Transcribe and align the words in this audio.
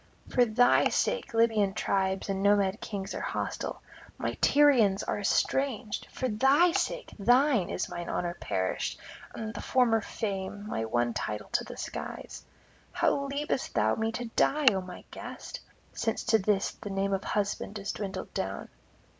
For 0.27 0.45
thy 0.45 0.89
sake 0.89 1.31
Libyan 1.31 1.75
tribes 1.75 2.27
and 2.27 2.41
Nomad 2.41 2.81
kings 2.81 3.13
are 3.13 3.21
hostile; 3.21 3.83
my 4.17 4.33
Tyrians 4.41 5.03
are 5.03 5.19
estranged; 5.19 6.07
for 6.07 6.27
thy 6.27 6.71
sake, 6.71 7.13
thine, 7.19 7.69
is 7.69 7.87
mine 7.87 8.09
honour 8.09 8.33
perished, 8.33 8.97
and 9.35 9.53
the 9.53 9.61
former 9.61 10.01
fame, 10.01 10.65
my 10.67 10.85
one 10.85 11.13
title 11.13 11.49
to 11.49 11.63
the 11.65 11.77
skies. 11.77 12.43
How 12.91 13.11
leavest 13.27 13.75
thou 13.75 13.93
me 13.93 14.11
to 14.13 14.25
die, 14.35 14.65
O 14.71 14.81
my 14.81 15.03
guest? 15.11 15.59
since 15.93 16.23
to 16.23 16.39
this 16.39 16.71
the 16.71 16.89
name 16.89 17.13
of 17.13 17.23
husband 17.23 17.77
is 17.77 17.91
dwindled 17.91 18.33
down. 18.33 18.69